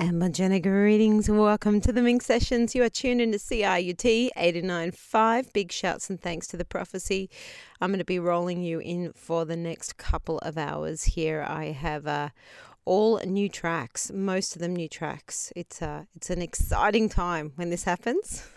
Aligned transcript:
Amber 0.00 0.28
Jenna 0.28 0.60
greetings 0.60 1.28
welcome 1.28 1.80
to 1.80 1.90
the 1.90 2.00
Minx 2.00 2.24
Sessions. 2.24 2.72
You 2.72 2.84
are 2.84 2.88
tuned 2.88 3.20
into 3.20 3.36
CIUT 3.36 4.28
89.5. 4.36 5.52
Big 5.52 5.72
shouts 5.72 6.08
and 6.08 6.20
thanks 6.20 6.46
to 6.46 6.56
the 6.56 6.64
prophecy. 6.64 7.28
I'm 7.80 7.90
going 7.90 7.98
to 7.98 8.04
be 8.04 8.20
rolling 8.20 8.62
you 8.62 8.78
in 8.78 9.12
for 9.12 9.44
the 9.44 9.56
next 9.56 9.96
couple 9.96 10.38
of 10.38 10.56
hours 10.56 11.02
here. 11.02 11.44
I 11.48 11.72
have 11.72 12.06
uh, 12.06 12.28
all 12.84 13.18
new 13.26 13.48
tracks, 13.48 14.12
most 14.12 14.54
of 14.54 14.60
them 14.62 14.76
new 14.76 14.88
tracks. 14.88 15.52
It's 15.56 15.82
uh, 15.82 16.04
it's 16.14 16.30
an 16.30 16.42
exciting 16.42 17.08
time 17.08 17.52
when 17.56 17.70
this 17.70 17.82
happens. 17.82 18.48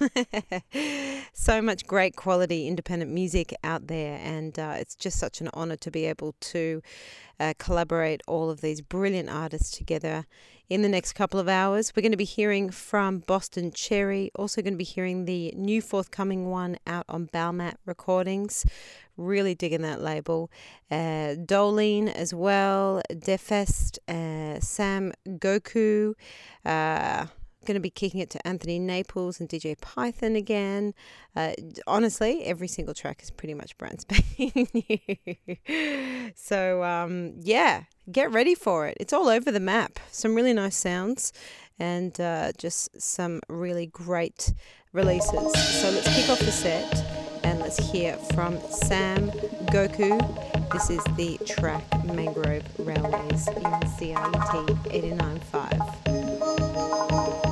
so 1.33 1.59
much 1.59 1.87
great 1.87 2.15
quality 2.15 2.67
independent 2.67 3.11
music 3.11 3.51
out 3.63 3.87
there, 3.87 4.19
and 4.23 4.59
uh, 4.59 4.75
it's 4.77 4.93
just 4.93 5.17
such 5.17 5.41
an 5.41 5.49
honor 5.55 5.75
to 5.77 5.89
be 5.89 6.05
able 6.05 6.35
to 6.39 6.83
uh, 7.39 7.55
collaborate 7.57 8.21
all 8.27 8.51
of 8.51 8.61
these 8.61 8.79
brilliant 8.79 9.29
artists 9.29 9.75
together 9.75 10.27
in 10.71 10.83
the 10.83 10.87
next 10.87 11.11
couple 11.11 11.37
of 11.37 11.49
hours. 11.49 11.91
We're 11.93 12.01
going 12.01 12.13
to 12.13 12.17
be 12.17 12.23
hearing 12.23 12.69
from 12.69 13.19
Boston 13.19 13.73
Chery, 13.73 14.31
also 14.35 14.61
going 14.61 14.73
to 14.73 14.77
be 14.77 14.85
hearing 14.85 15.25
the 15.25 15.53
new 15.57 15.81
forthcoming 15.81 16.49
one 16.49 16.77
out 16.87 17.03
on 17.09 17.27
Balmat 17.27 17.75
Recordings. 17.85 18.65
Really 19.17 19.53
digging 19.53 19.81
that 19.81 20.01
label. 20.01 20.49
Uh, 20.89 21.35
Doline 21.35 22.07
as 22.07 22.33
well, 22.33 23.01
Defset, 23.11 23.97
uh, 24.07 24.61
Sam 24.61 25.11
Goku. 25.27 26.13
Uh, 26.63 27.25
going 27.65 27.75
to 27.75 27.81
be 27.81 27.89
kicking 27.89 28.19
it 28.19 28.29
to 28.31 28.47
Anthony 28.47 28.79
Naples 28.79 29.39
and 29.39 29.47
DJ 29.47 29.79
Python 29.79 30.35
again. 30.35 30.93
Uh, 31.35 31.53
honestly, 31.87 32.43
every 32.43 32.67
single 32.67 32.93
track 32.93 33.21
is 33.21 33.31
pretty 33.31 33.53
much 33.53 33.77
brand 33.77 34.01
spanking 34.01 34.67
new. 35.67 36.31
so, 36.35 36.83
um, 36.83 37.33
yeah, 37.39 37.83
get 38.11 38.31
ready 38.31 38.55
for 38.55 38.87
it. 38.87 38.97
It's 38.99 39.13
all 39.13 39.29
over 39.29 39.51
the 39.51 39.59
map. 39.59 39.99
Some 40.11 40.35
really 40.35 40.53
nice 40.53 40.75
sounds 40.75 41.31
and 41.79 42.19
uh, 42.19 42.51
just 42.57 43.01
some 43.01 43.41
really 43.49 43.87
great 43.87 44.53
releases. 44.93 45.53
So, 45.81 45.89
let's 45.91 46.13
kick 46.15 46.29
off 46.29 46.39
the 46.39 46.51
set 46.51 47.05
and 47.43 47.59
let's 47.59 47.77
hear 47.91 48.15
from 48.33 48.59
Sam 48.69 49.29
Goku. 49.71 50.19
This 50.71 50.89
is 50.89 51.03
the 51.15 51.37
track 51.45 51.83
Mangrove 52.05 52.63
Railways 52.79 53.47
in 53.49 53.63
CIUT 53.63 54.67
89.5. 54.89 57.50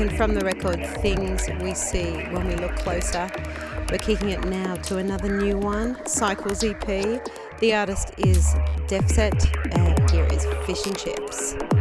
taken 0.00 0.16
from 0.16 0.34
the 0.34 0.44
record 0.44 0.86
Things 1.02 1.48
We 1.60 1.74
See 1.74 2.12
When 2.30 2.48
We 2.48 2.56
Look 2.56 2.74
Closer. 2.76 3.30
We're 3.90 3.98
kicking 3.98 4.30
it 4.30 4.42
now 4.44 4.76
to 4.76 4.96
another 4.96 5.40
new 5.40 5.58
one, 5.58 6.06
Cycles 6.06 6.64
EP. 6.64 6.86
The 7.58 7.74
artist 7.74 8.12
is 8.16 8.46
Defset, 8.86 9.44
and 9.76 10.10
here 10.10 10.26
is 10.26 10.46
Fish 10.64 10.86
and 10.86 10.96
Chips. 10.96 11.79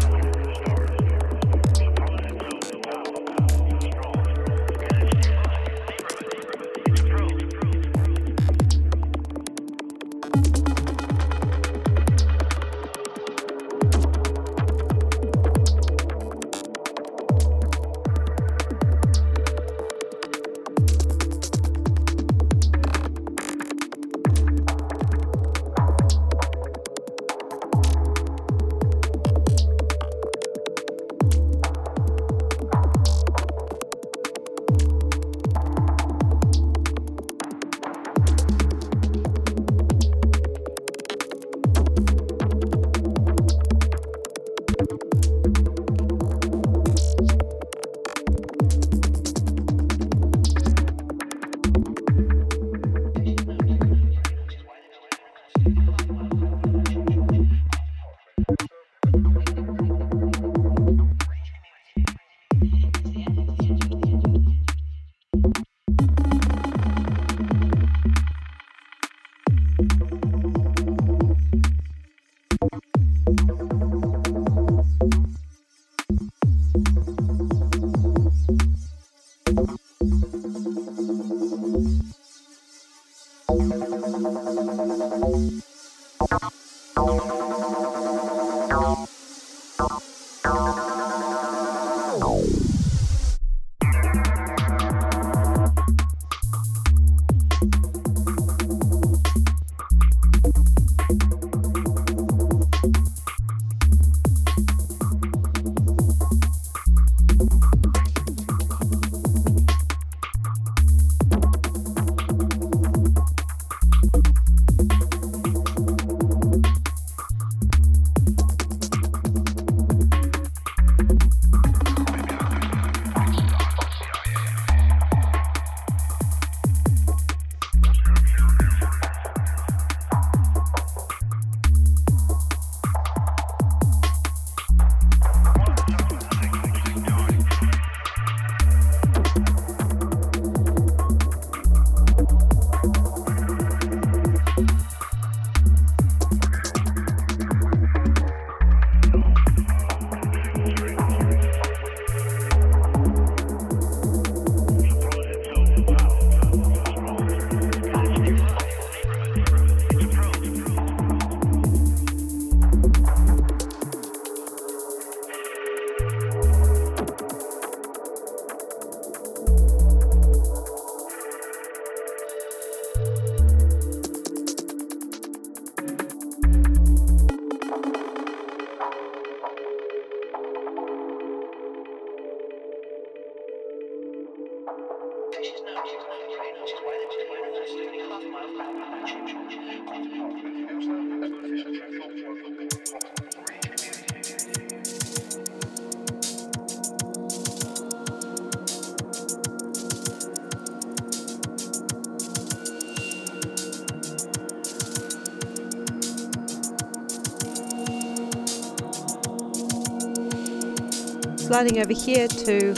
Sliding 211.49 211.79
over 211.79 211.93
here 211.93 212.27
to 212.27 212.75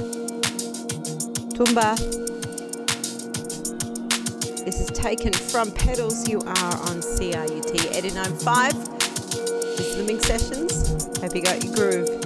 Toumba. 1.58 1.98
This 4.64 4.80
is 4.80 4.88
taken 4.92 5.34
from 5.34 5.74
Pedals. 5.74 6.30
You 6.30 6.40
are 6.40 6.78
on 6.88 7.02
CIUT 7.02 7.66
89.5. 7.66 9.76
This 9.76 9.88
is 9.88 9.98
the 9.98 10.04
Minx 10.06 10.26
Sessions. 10.26 11.06
Hope 11.20 11.36
you 11.36 11.42
got 11.42 11.62
your 11.62 11.76
groove. 11.76 12.21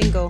Single. 0.00 0.27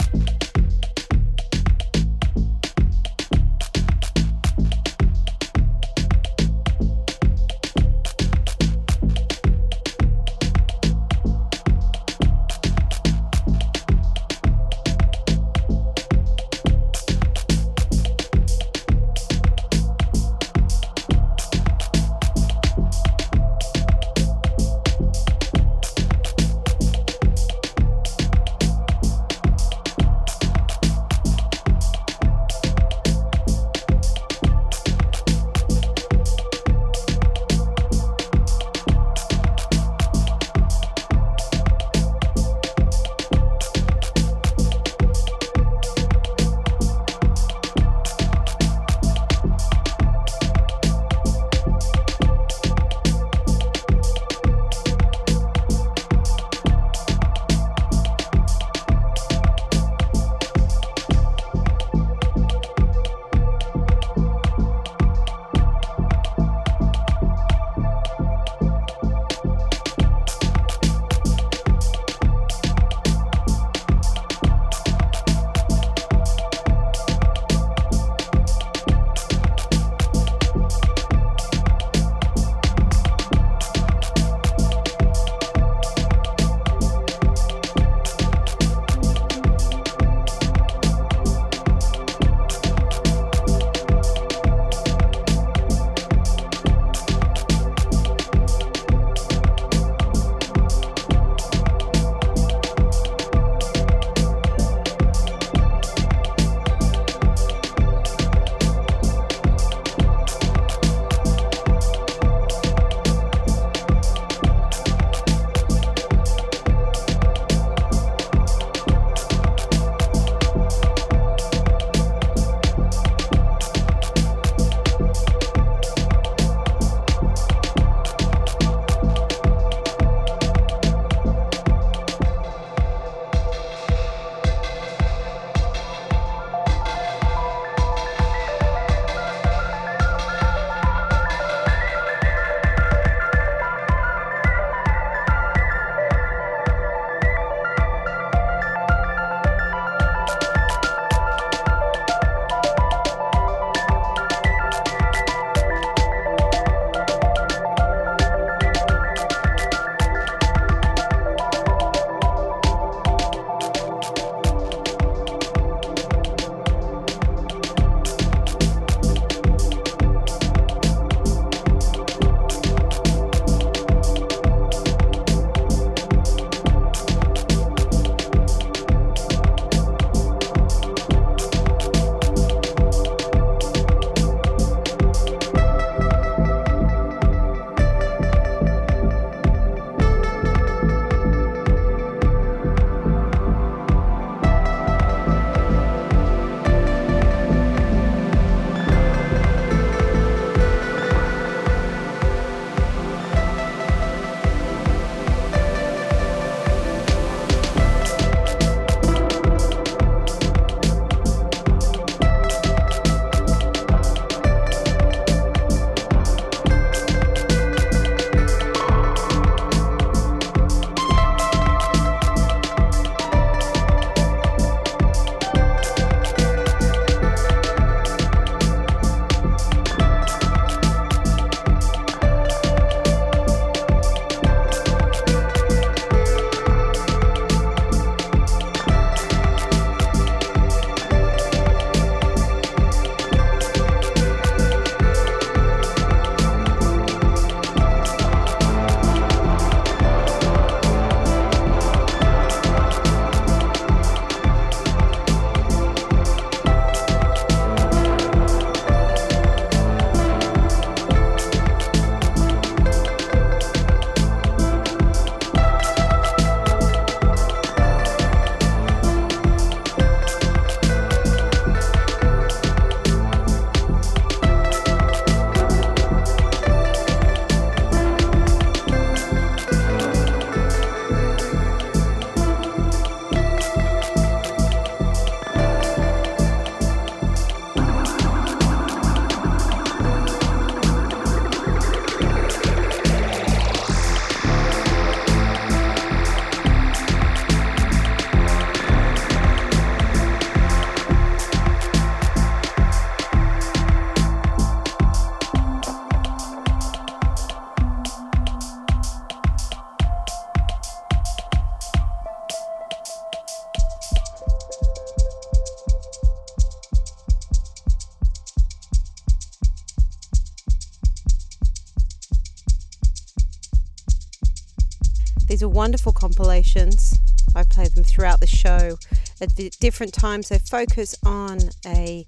I 327.56 327.64
play 327.64 327.88
them 327.88 328.04
throughout 328.04 328.40
the 328.40 328.46
show 328.46 328.98
at 329.40 329.54
different 329.80 330.12
times. 330.12 330.50
They 330.50 330.58
focus 330.58 331.16
on 331.24 331.58
a 331.86 332.26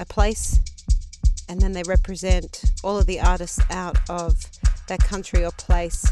a 0.00 0.04
place 0.04 0.60
and 1.48 1.60
then 1.60 1.72
they 1.72 1.82
represent 1.84 2.64
all 2.82 2.98
of 2.98 3.06
the 3.06 3.20
artists 3.20 3.60
out 3.70 3.96
of 4.10 4.34
that 4.88 5.00
country 5.00 5.44
or 5.44 5.52
place. 5.52 6.04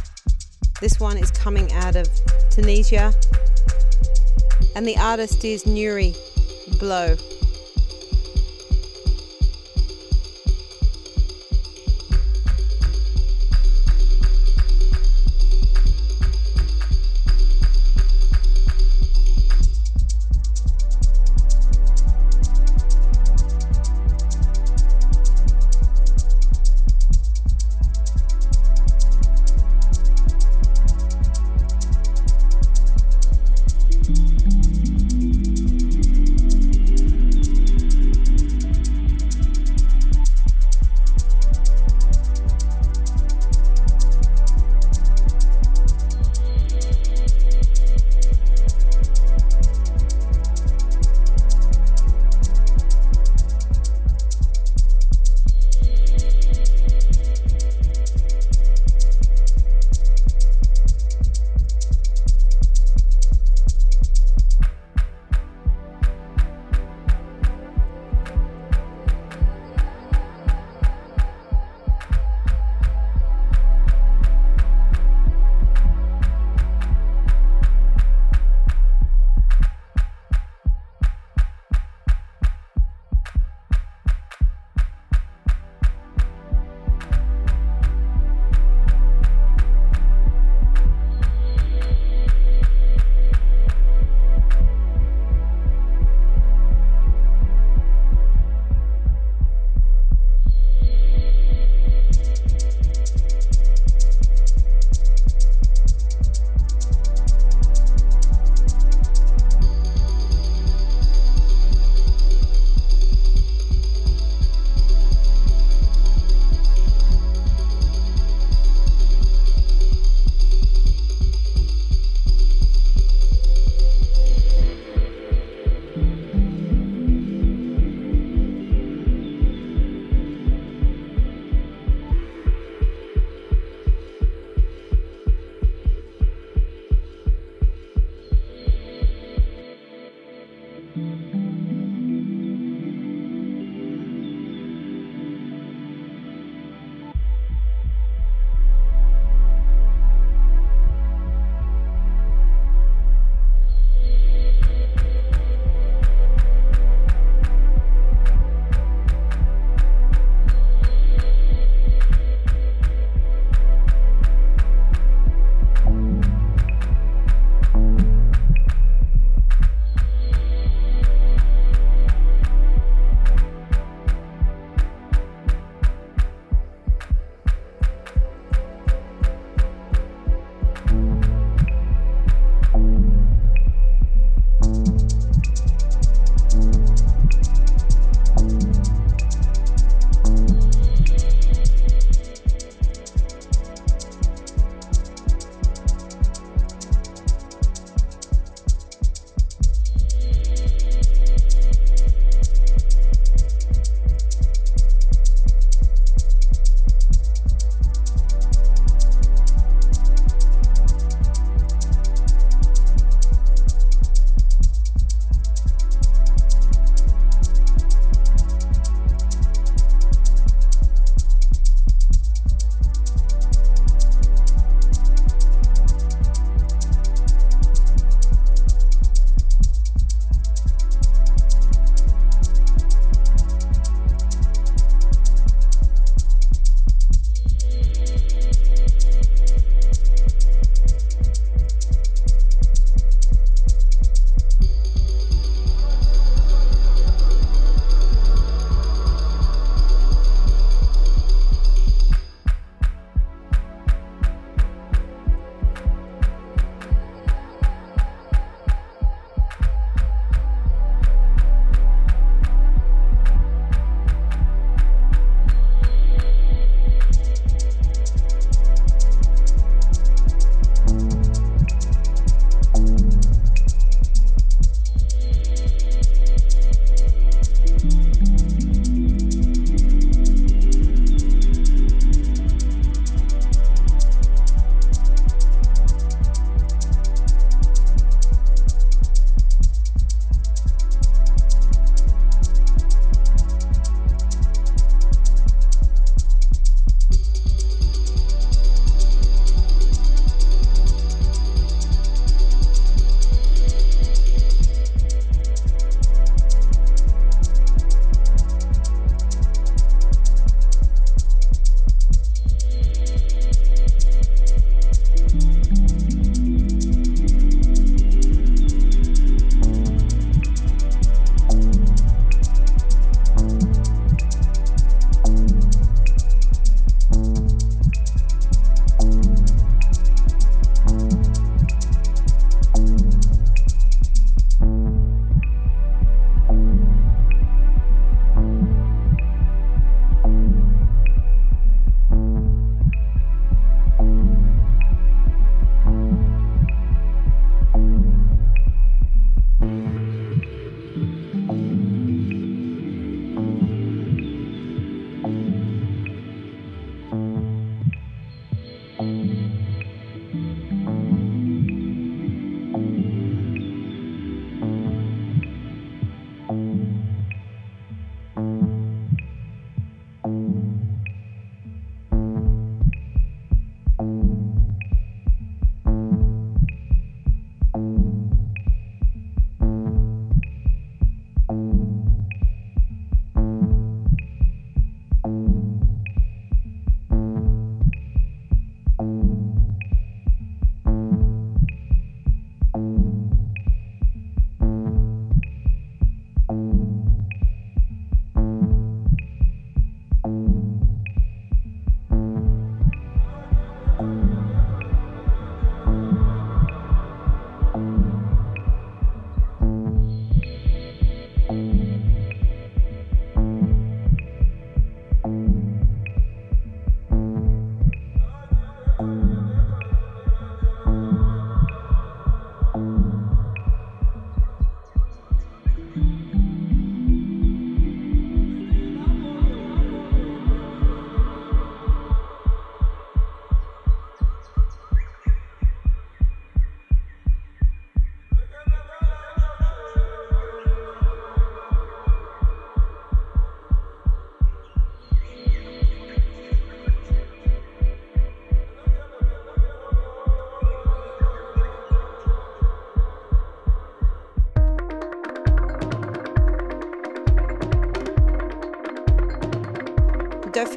This 0.81 0.99
one 0.99 1.19
is 1.19 1.31
coming 1.31 1.73
out 1.73 1.97
of 1.97 2.09
Tunisia 2.51 3.13
and 4.75 4.87
the 4.87 4.97
artist 4.97 5.45
is 5.45 5.65
Nuri 5.65 6.17
Blow. 6.79 7.17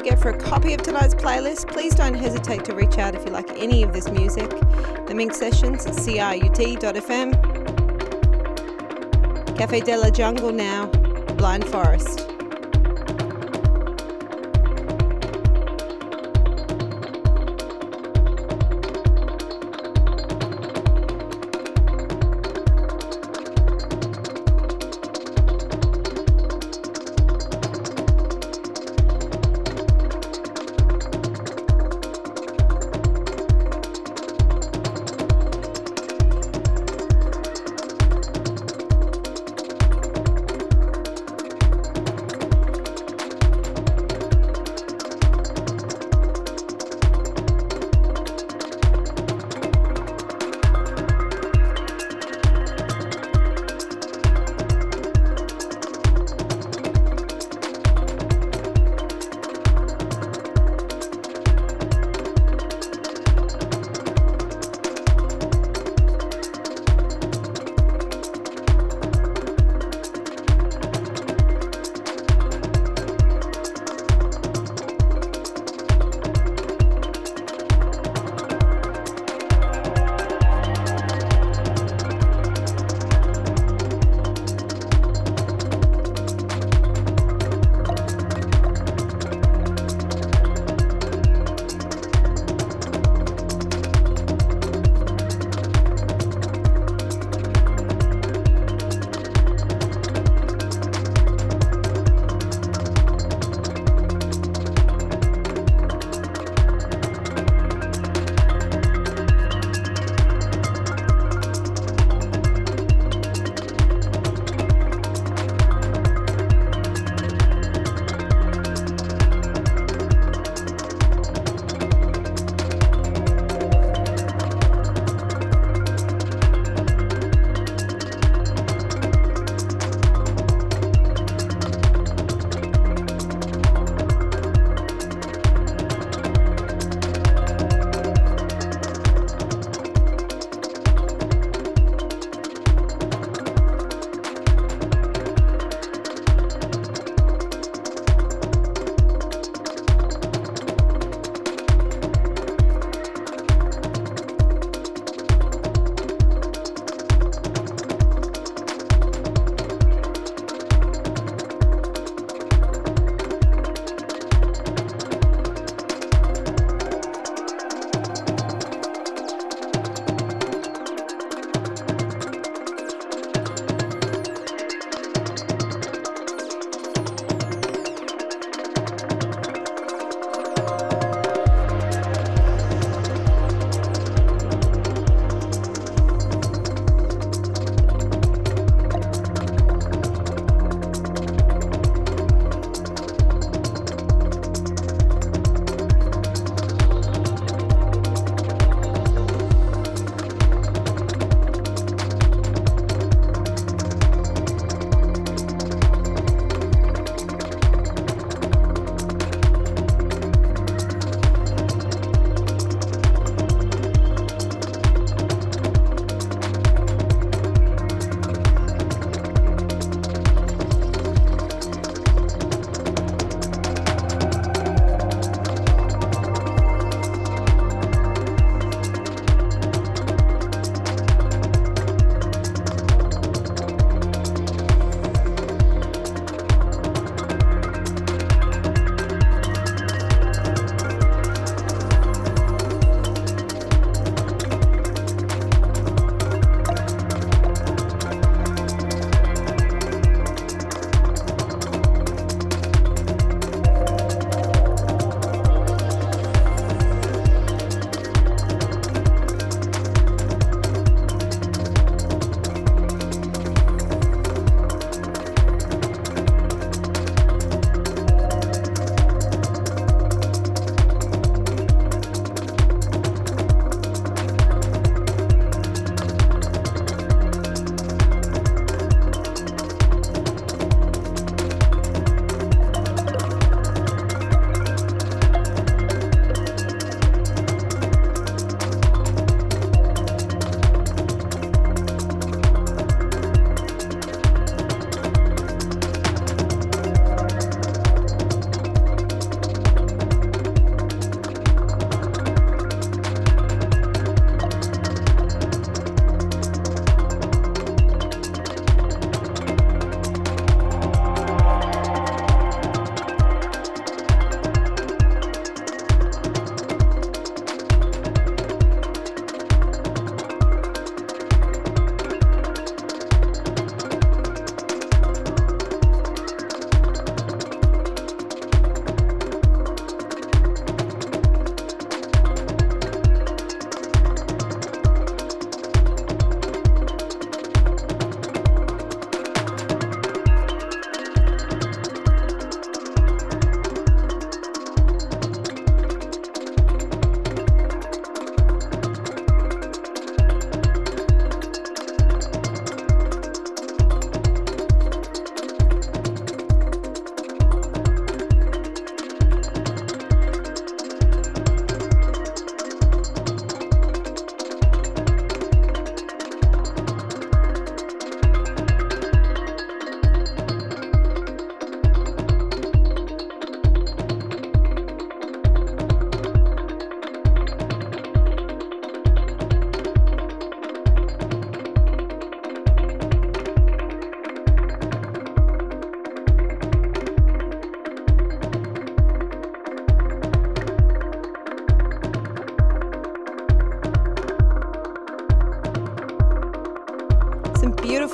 Forget 0.05 0.21
for 0.21 0.29
a 0.29 0.37
copy 0.37 0.71
of 0.75 0.83
tonight's 0.83 1.15
playlist, 1.15 1.67
please 1.67 1.95
don't 1.95 2.13
hesitate 2.13 2.63
to 2.65 2.75
reach 2.75 2.99
out 2.99 3.15
if 3.15 3.25
you 3.25 3.31
like 3.31 3.49
any 3.57 3.81
of 3.81 3.91
this 3.91 4.07
music. 4.11 4.51
The 5.07 5.15
Minx 5.15 5.39
Sessions, 5.39 5.83
at 5.87 5.95
CIUT.fm. 5.95 7.33
Cafe 9.57 9.79
de 9.79 9.97
la 9.97 10.11
Jungle 10.11 10.51
now, 10.51 10.85
Blind 11.37 11.65
Forest. 11.65 12.34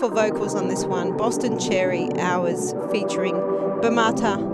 Beautiful 0.02 0.30
vocals 0.30 0.56
on 0.56 0.68
this 0.68 0.84
one. 0.84 1.16
Boston 1.16 1.60
Chery 1.60 2.10
Hours 2.18 2.74
featuring 2.91 3.36
Bemata. 3.36 4.51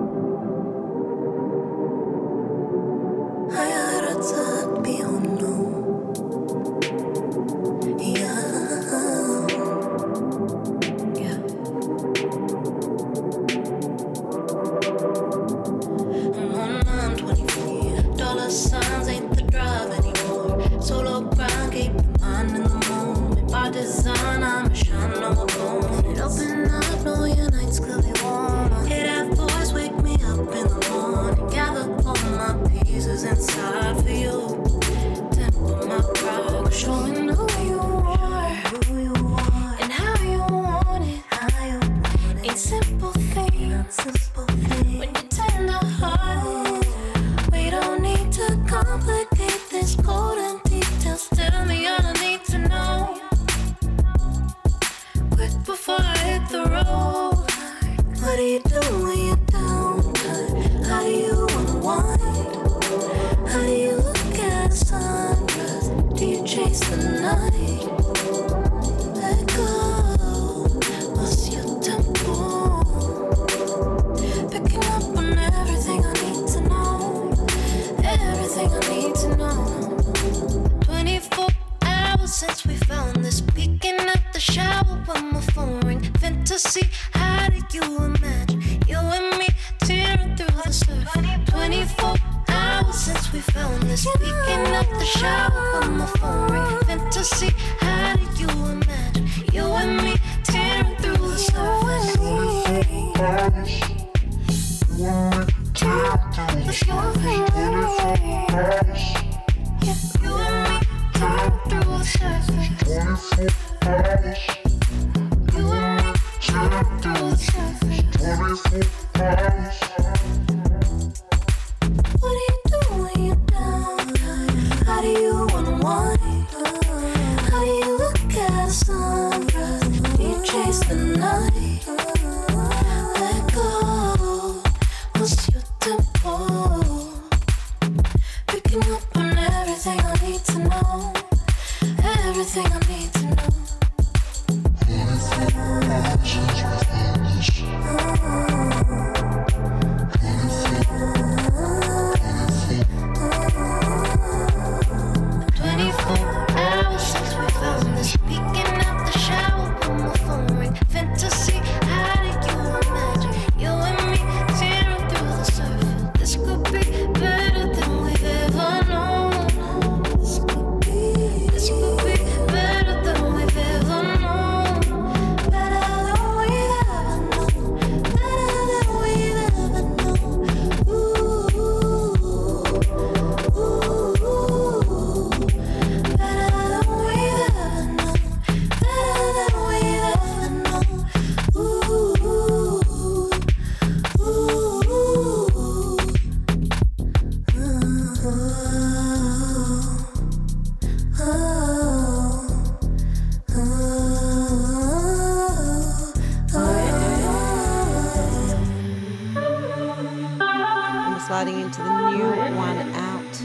Sliding 211.27 211.59
into 211.59 211.79
the 211.79 212.09
new 212.11 212.55
one 212.55 212.77
out 212.93 213.41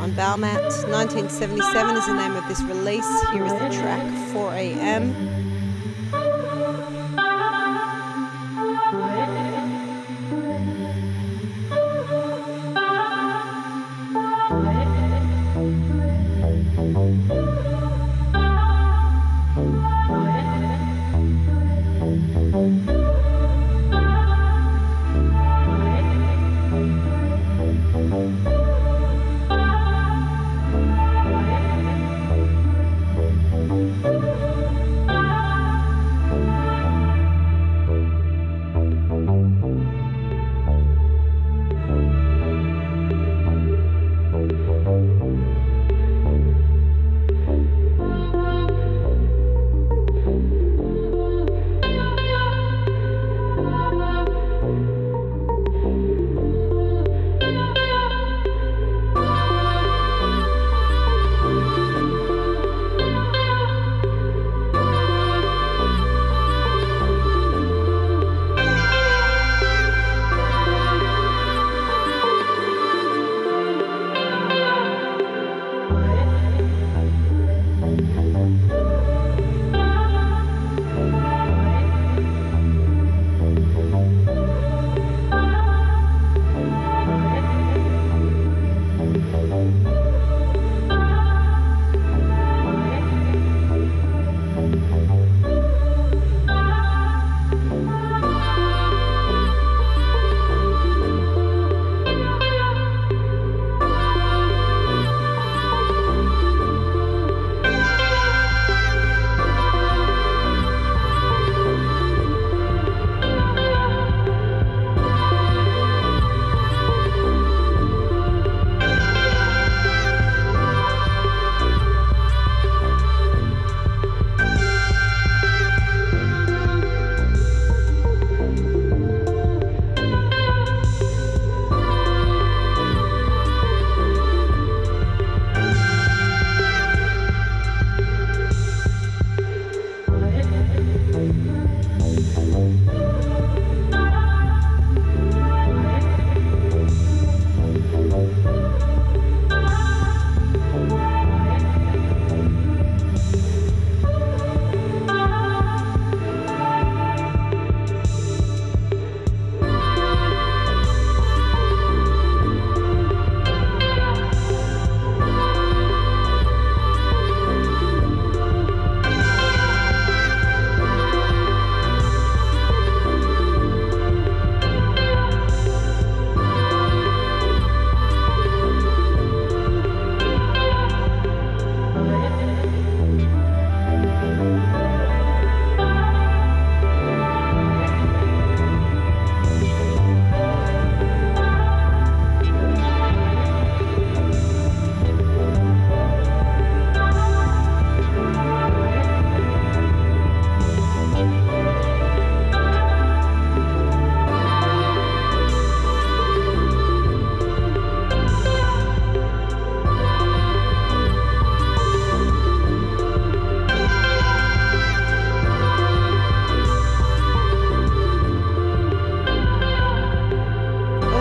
on 0.00 0.10
Balmat. 0.12 0.62
1977 0.88 1.96
is 1.96 2.06
the 2.06 2.14
name 2.14 2.34
of 2.34 2.48
this 2.48 2.62
release. 2.62 3.06
Here 3.30 3.44
is 3.44 3.52
the 3.52 3.68
track 3.82 4.08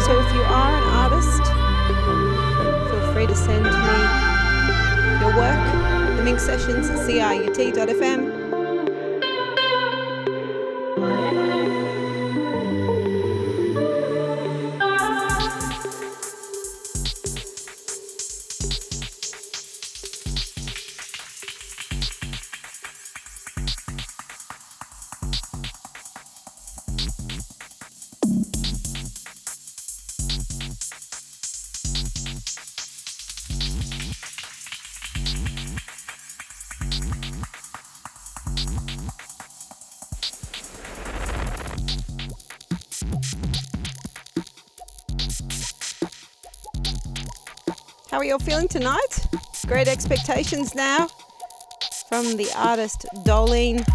So 0.08 0.18
if 0.18 0.34
you 0.34 0.42
are 0.42 0.74
an 0.74 0.84
artist, 1.04 1.44
feel 2.90 3.14
free 3.14 3.28
to 3.28 3.36
send 3.36 3.66
me 3.66 3.70
your 5.20 5.36
work. 5.36 6.16
The 6.16 6.24
Minx 6.24 6.44
Sessions 6.44 6.90
at 6.90 7.00
CIUT.fm. 7.00 8.67
all 48.32 48.40
feeling 48.40 48.68
tonight? 48.68 49.28
Great 49.68 49.88
expectations 49.88 50.76
now 50.76 51.08
from 52.10 52.36
the 52.36 52.50
artist 52.56 53.06
Doline. 53.24 53.86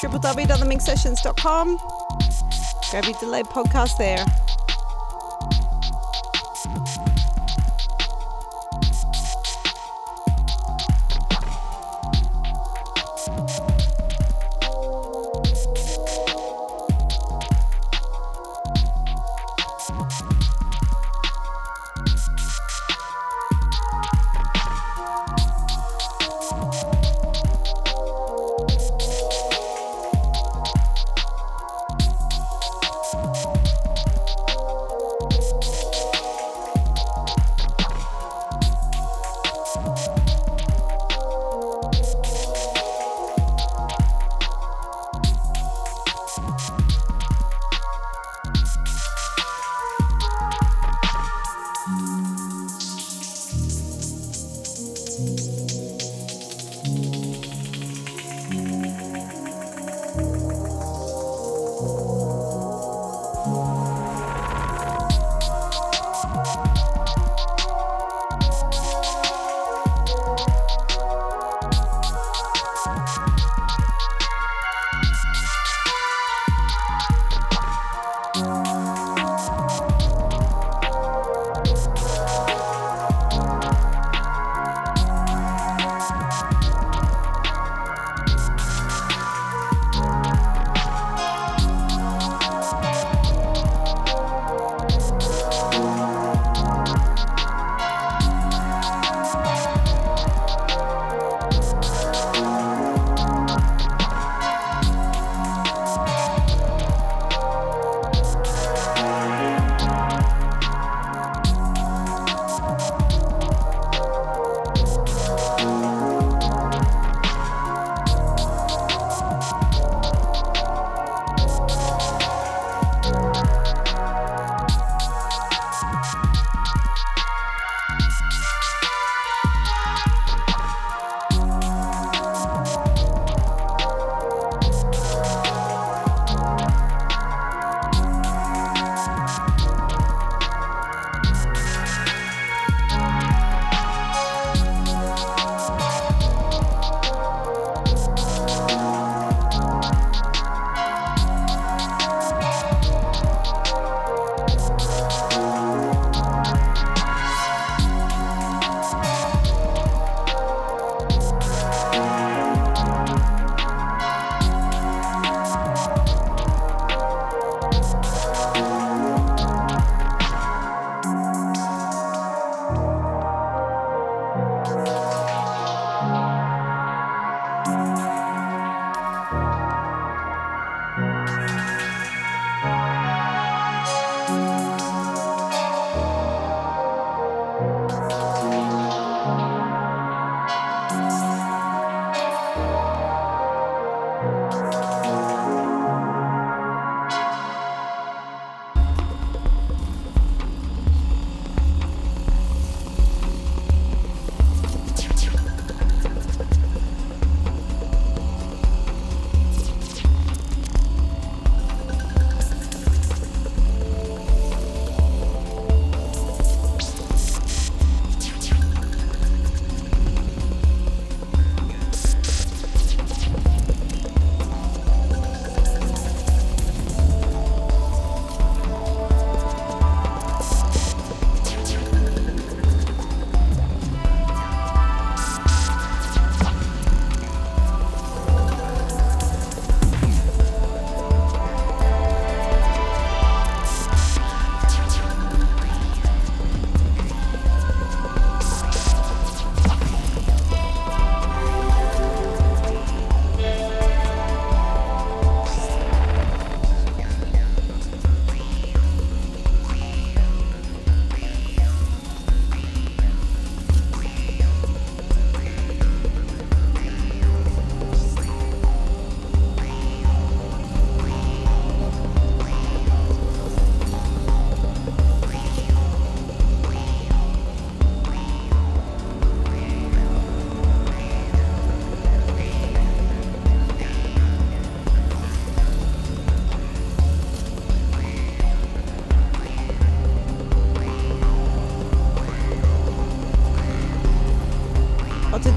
www.theminxsessions.com. 0.00 1.78
Grab 2.90 3.04
your 3.04 3.18
delayed 3.20 3.46
podcast 3.46 3.96
there. 3.98 4.24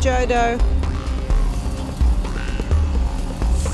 Dodo. 0.08 0.58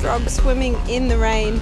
Frog 0.02 0.28
swimming 0.28 0.76
in 0.90 1.08
the 1.08 1.16
rain. 1.16 1.62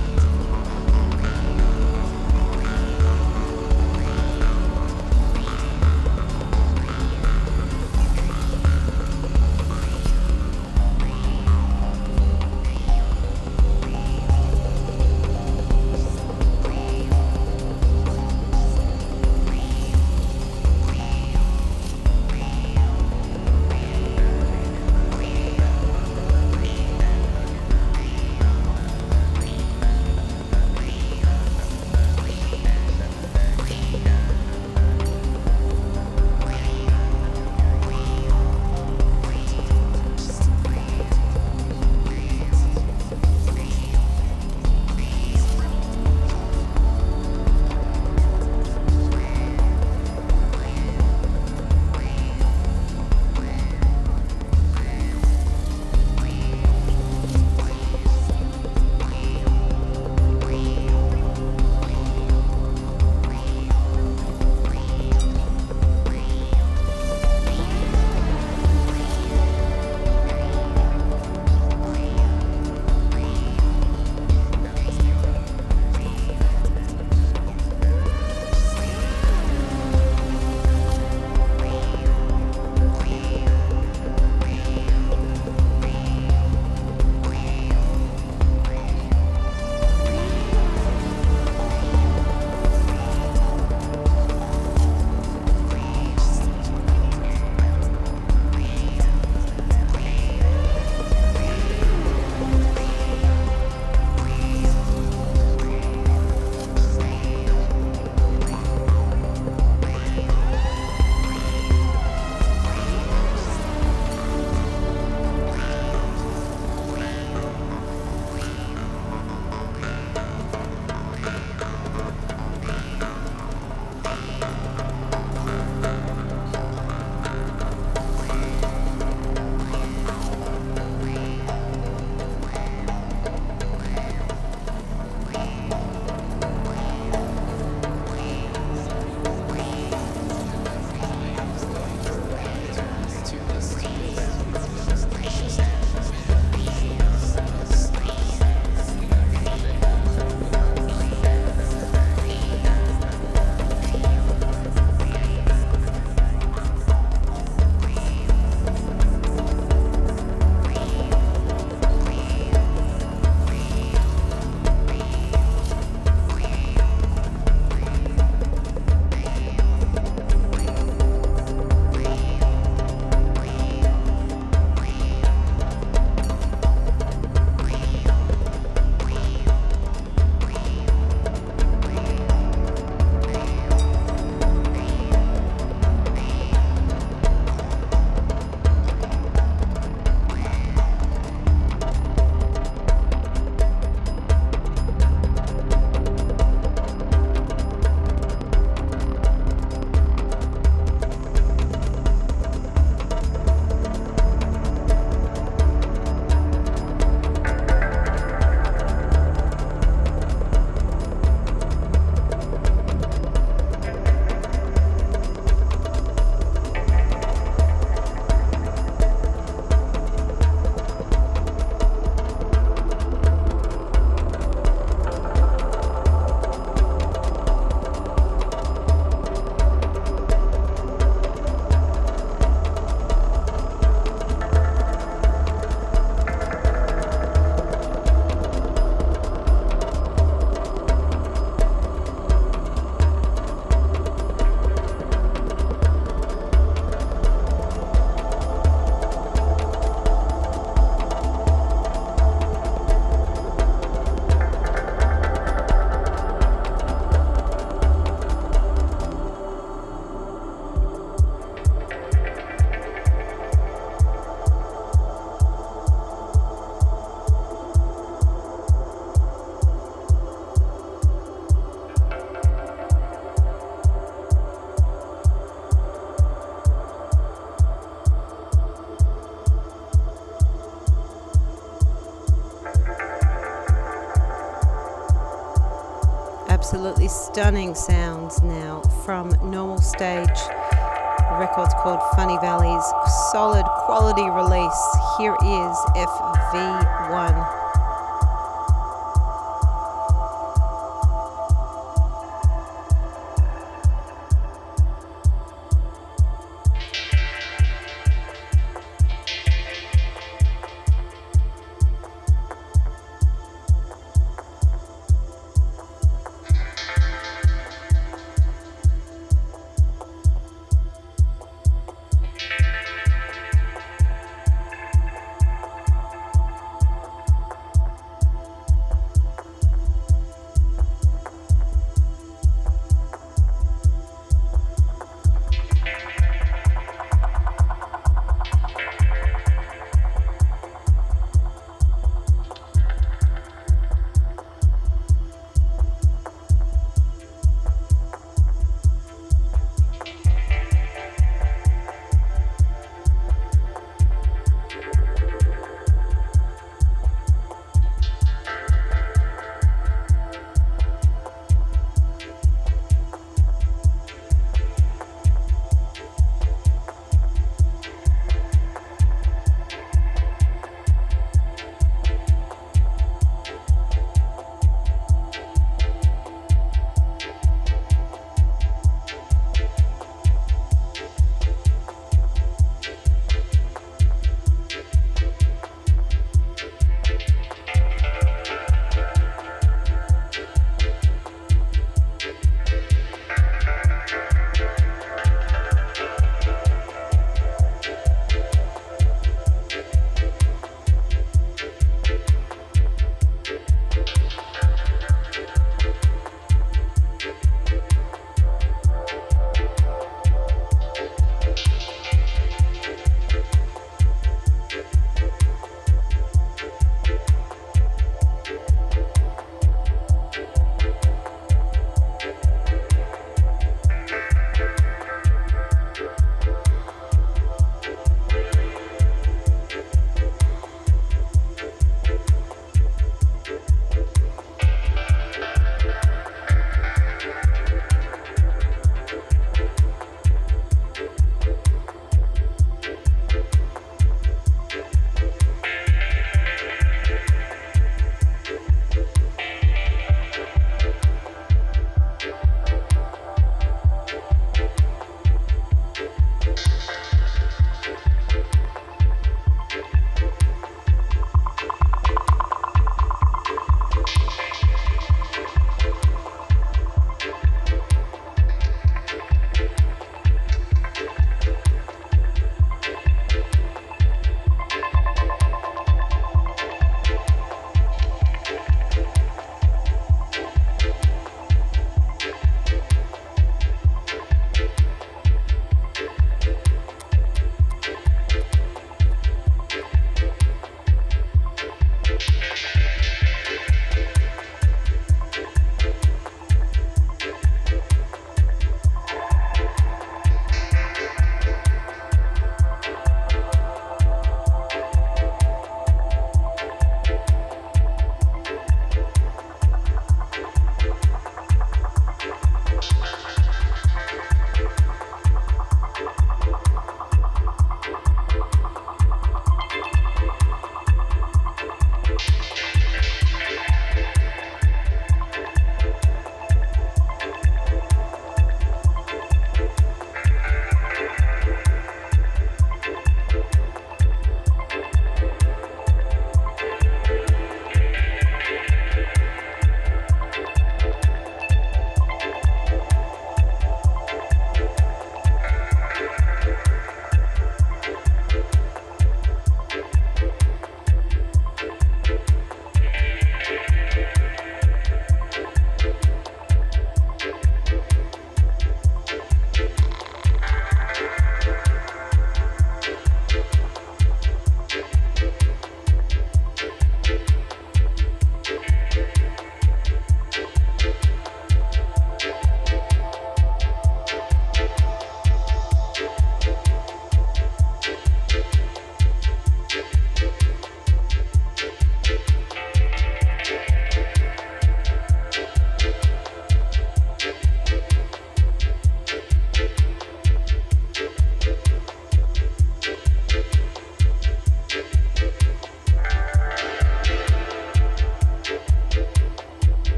Absolutely 286.81 287.07
stunning 287.09 287.75
sounds 287.75 288.41
now 288.41 288.81
from 289.05 289.29
Normal 289.43 289.77
Stage. 289.77 290.27
The 290.27 291.37
record's 291.39 291.75
called 291.75 292.01
Funny 292.15 292.37
Valleys. 292.37 292.83
Solid 293.31 293.65
quality 293.85 294.27
release. 294.27 294.97
Here 295.19 295.35
is 295.43 295.77
FV1. 295.95 297.60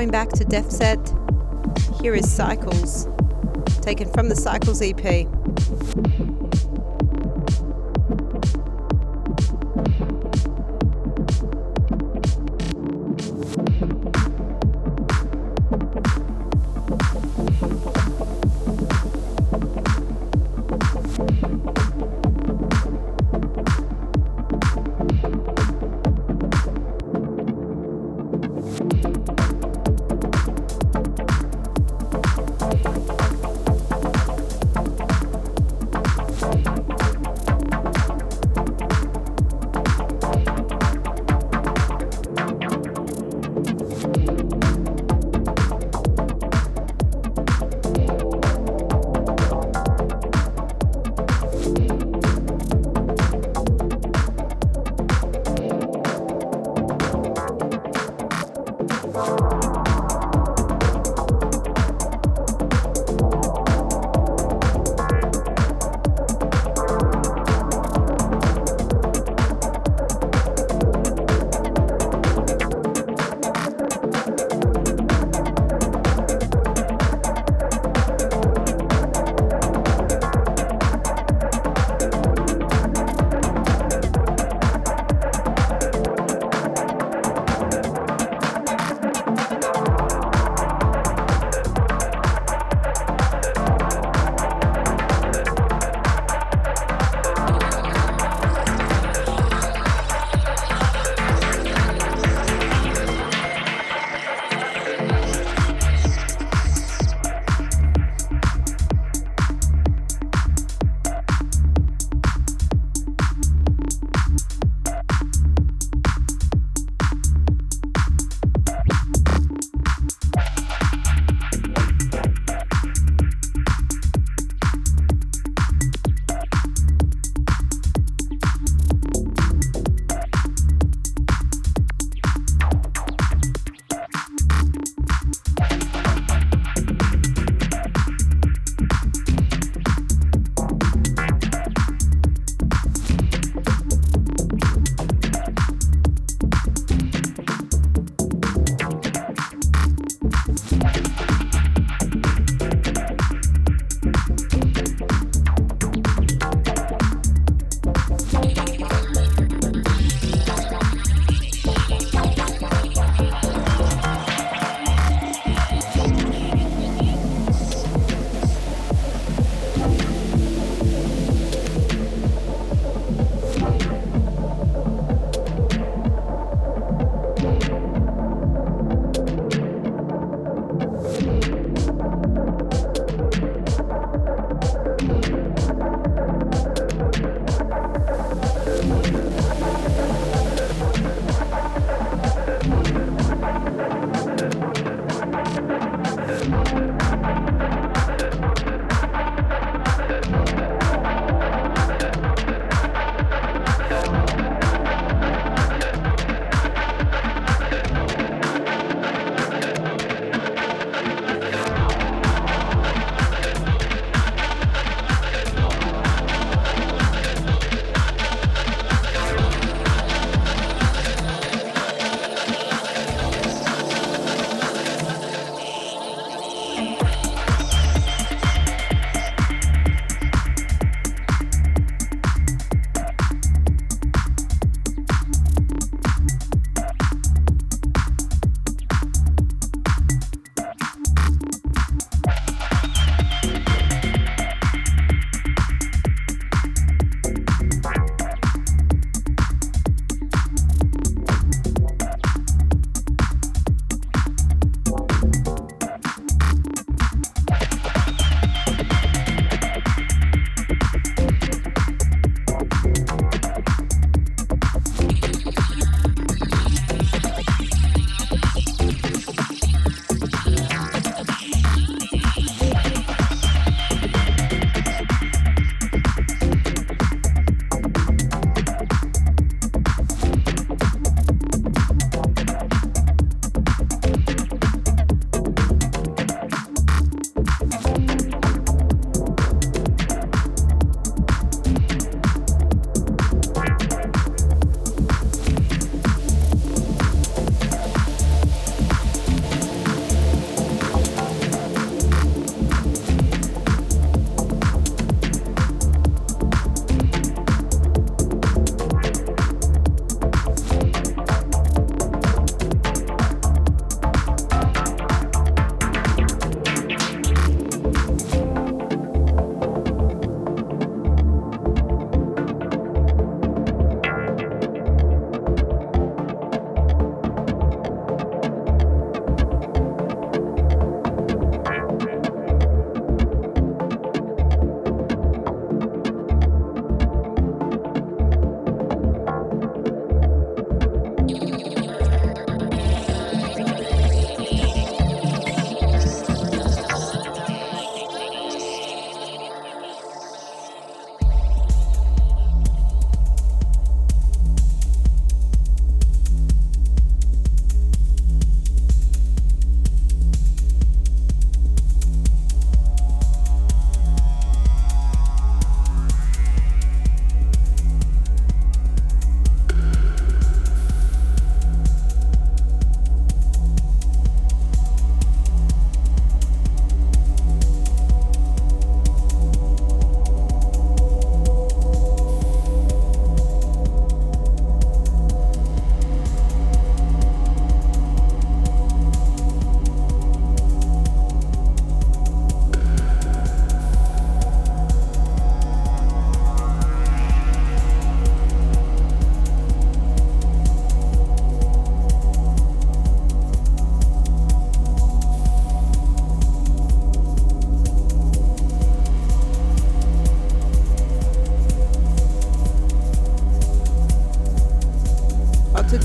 Going 0.00 0.10
back 0.10 0.30
to 0.30 0.46
Defset, 0.46 2.00
here 2.00 2.14
is 2.14 2.26
Cycles, 2.32 3.06
taken 3.82 4.10
from 4.10 4.30
the 4.30 4.34
Cycles 4.34 4.80
EP. 4.80 5.26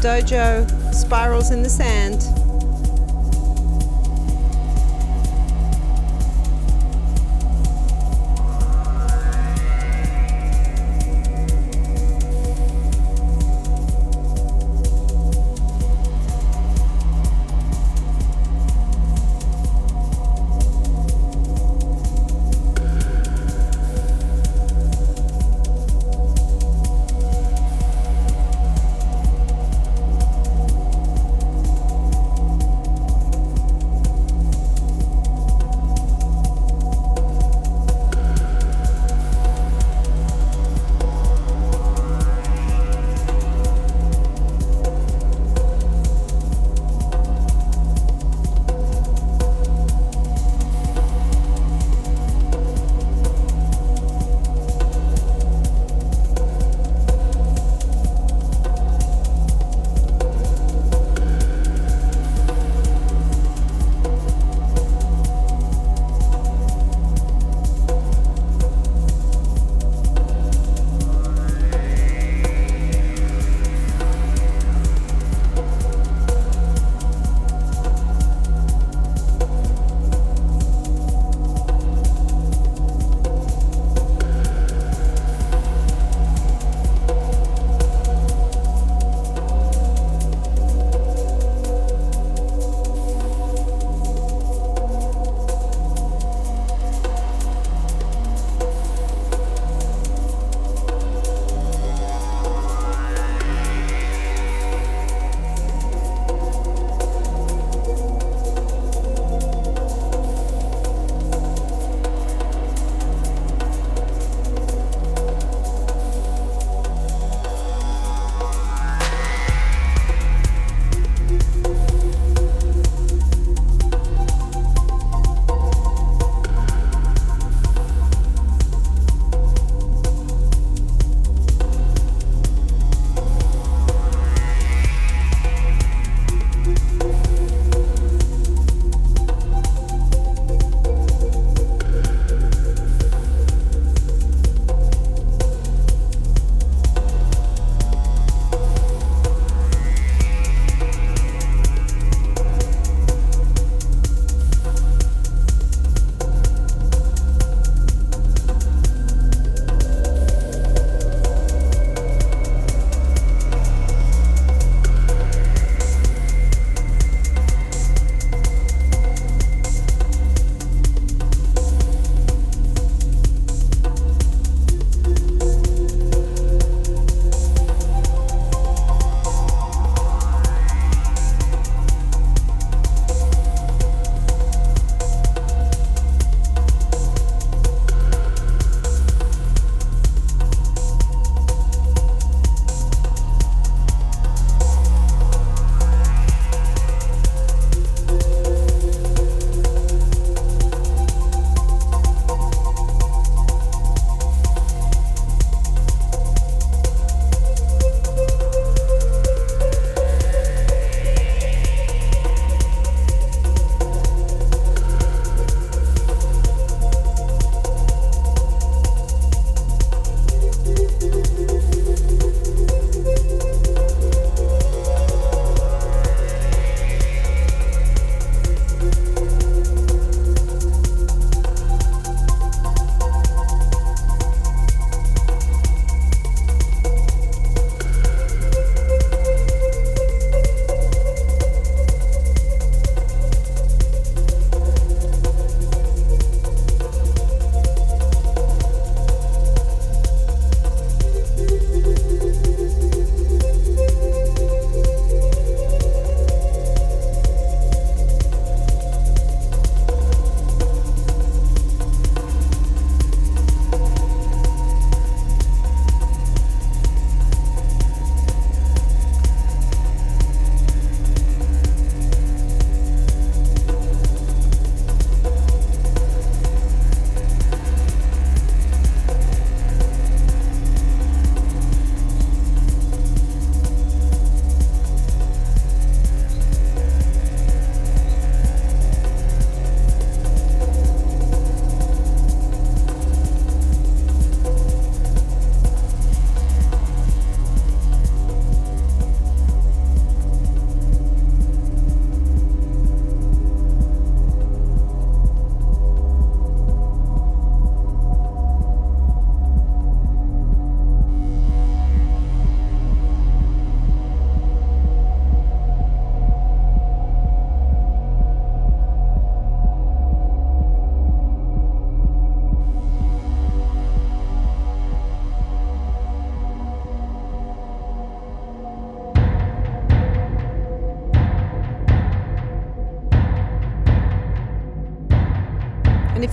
Dojo, 0.06 0.94
Spirals 0.94 1.50
in 1.50 1.64
the 1.64 1.70
Sand. 1.70 2.35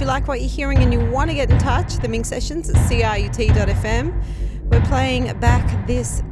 You 0.02 0.08
like 0.08 0.26
what 0.26 0.40
you're 0.40 0.50
hearing 0.50 0.78
and 0.78 0.92
you 0.92 0.98
want 1.12 1.30
to 1.30 1.36
get 1.36 1.48
in 1.48 1.58
touch, 1.58 1.94
the 1.98 2.08
Minx 2.08 2.28
Sessions 2.28 2.68
at 2.68 2.74
crut.fm. 2.74 4.12
We're 4.64 4.84
playing 4.86 5.32
back 5.38 5.86
this 5.86 6.24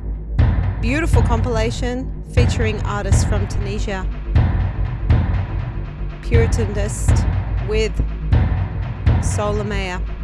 beautiful 0.81 1.23
compilation 1.23 2.25
featuring 2.35 2.83
artists 2.83 3.23
from 3.23 3.47
Tunisia. 3.47 4.05
Puritanist 6.23 7.11
with 7.69 7.97
Solamea. 9.23 10.20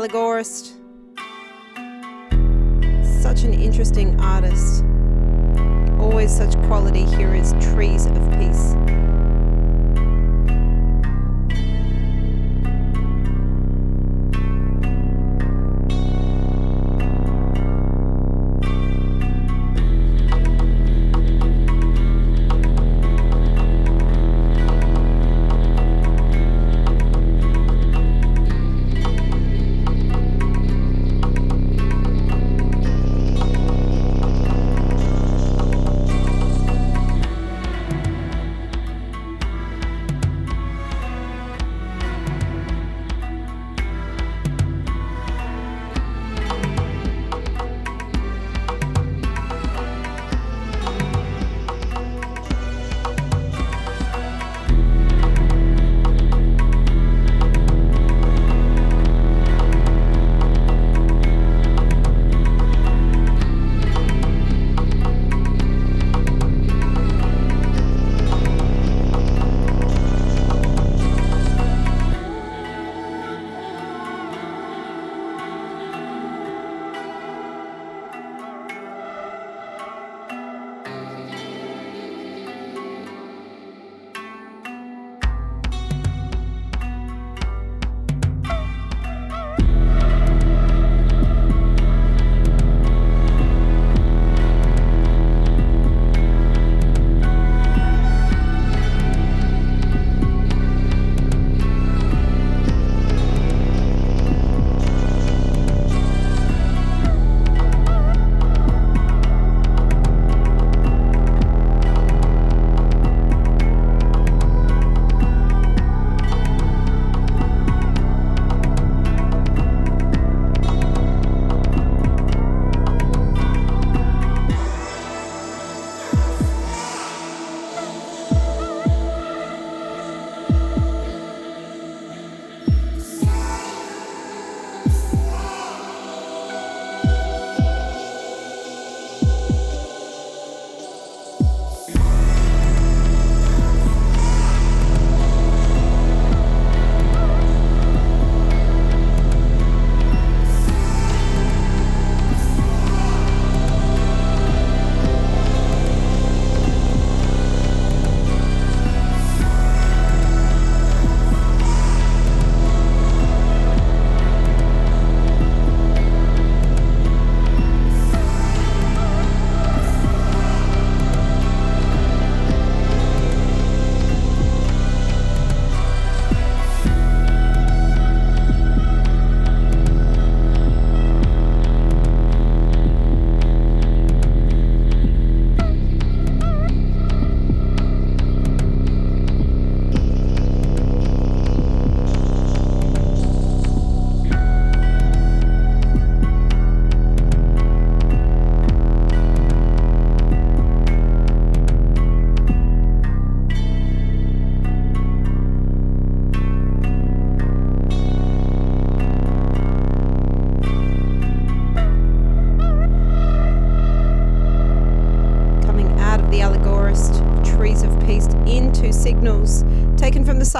The 0.00 0.75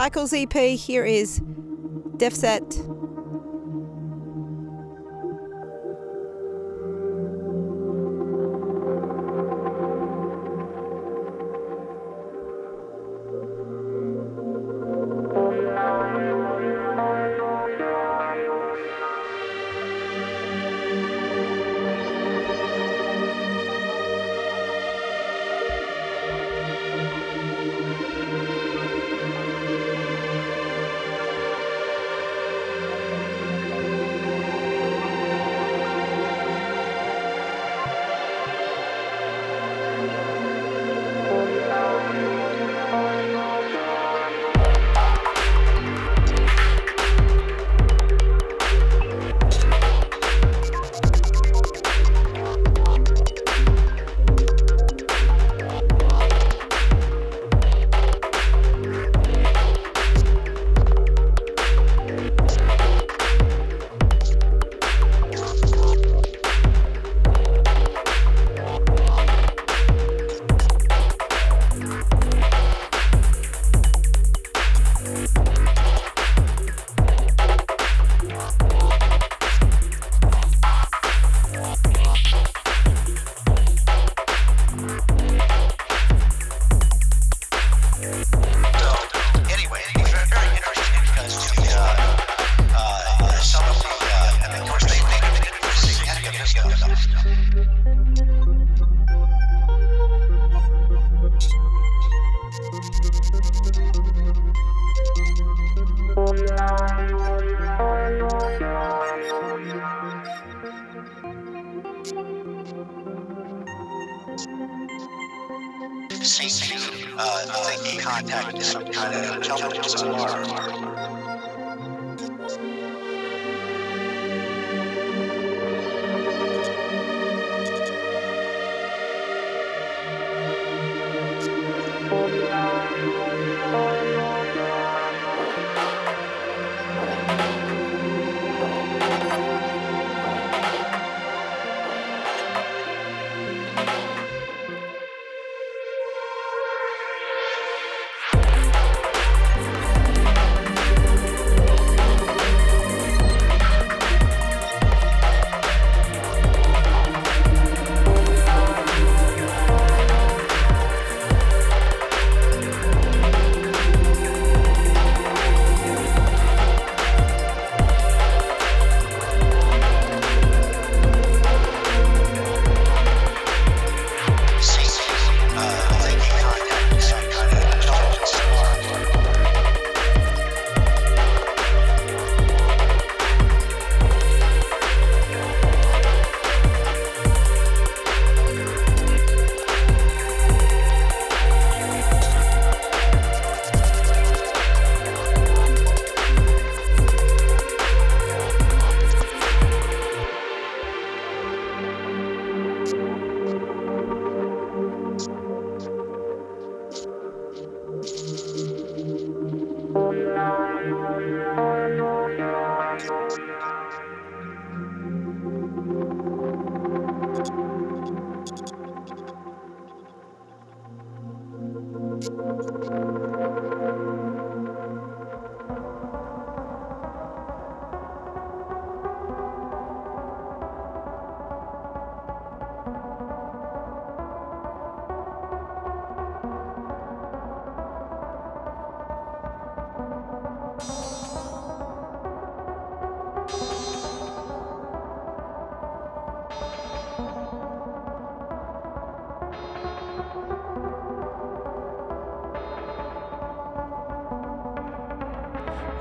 Cycles 0.07 0.33
EP, 0.33 0.53
here 0.78 1.05
is 1.05 1.41
Defset. 1.41 2.86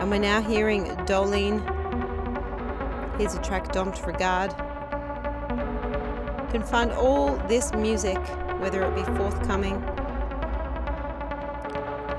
And 0.06 0.11
we're 0.11 0.19
now 0.19 0.40
hearing 0.40 0.84
Doline. 1.07 1.61
Here's 3.18 3.34
a 3.34 3.41
track 3.41 3.73
Domped 3.73 4.06
Regard. 4.06 4.52
You 4.52 6.48
can 6.52 6.61
find 6.61 6.91
all 6.91 7.36
this 7.48 7.73
music, 7.73 8.19
whether 8.60 8.84
it 8.84 8.94
be 8.94 9.02
forthcoming, 9.18 9.73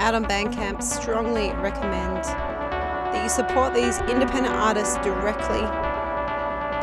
out 0.01 0.17
on 0.17 0.25
Bandcamp. 0.25 0.83
Strongly 0.83 1.53
recommend 1.63 2.25
that 2.25 3.23
you 3.23 3.29
support 3.29 3.73
these 3.73 4.01
independent 4.11 4.53
artists 4.53 4.97
directly. 4.97 5.63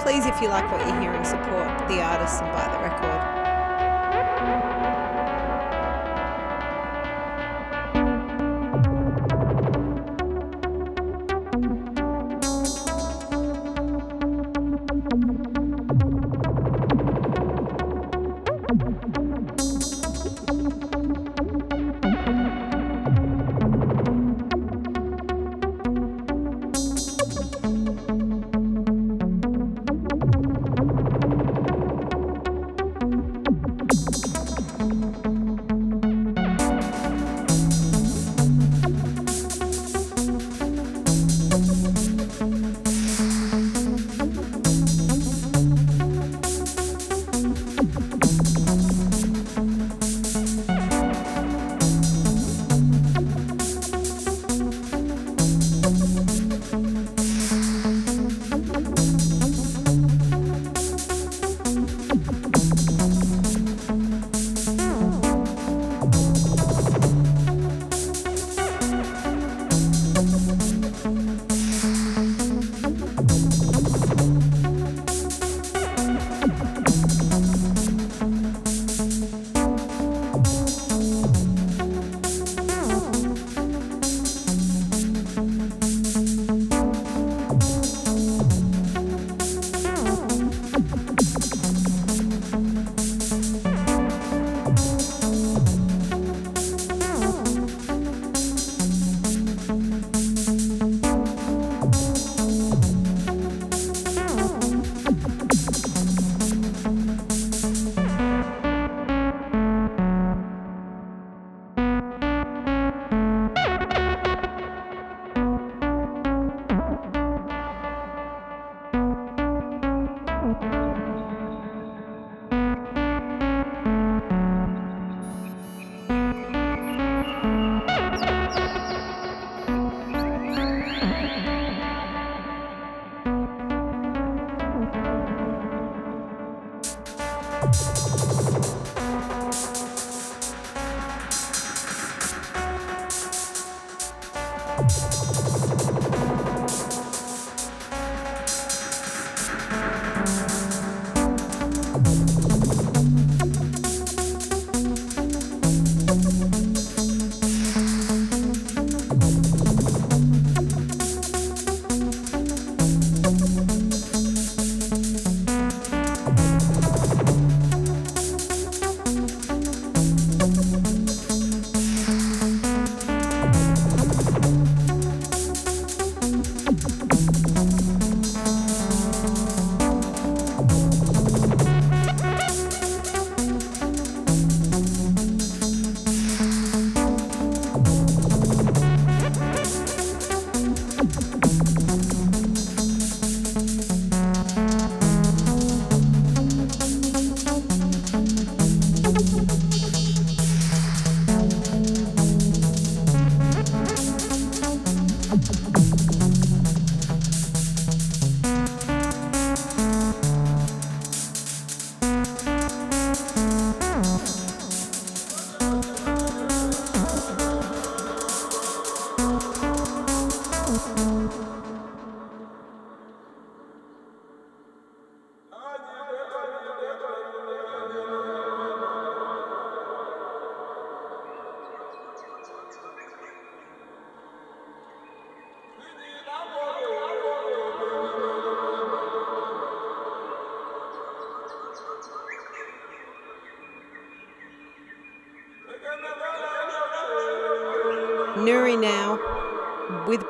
Please, 0.02 0.26
if 0.26 0.42
you 0.42 0.48
like 0.48 0.72
what 0.72 0.88
you're 0.88 1.02
hearing, 1.02 1.26
support 1.26 1.68
the 1.90 2.02
artists 2.02 2.40
and 2.40 2.50
buy 2.54 2.64
the 2.72 2.82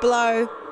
Blow. 0.04 0.63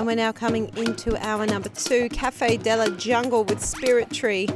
And 0.00 0.06
we're 0.06 0.14
now 0.14 0.32
coming 0.32 0.74
into 0.78 1.14
our 1.18 1.44
number 1.44 1.68
two 1.68 2.08
Cafe 2.08 2.56
de 2.56 2.74
la 2.74 2.88
Jungle 2.88 3.44
with 3.44 3.62
Spirit 3.62 4.08
Tree. 4.10 4.48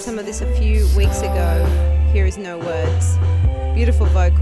Some 0.00 0.18
of 0.18 0.24
this 0.24 0.40
a 0.40 0.50
few 0.56 0.88
weeks 0.96 1.20
ago. 1.20 1.66
Here 2.10 2.24
is 2.24 2.38
No 2.38 2.58
Words. 2.58 3.18
Beautiful 3.74 4.06
vocals. 4.06 4.39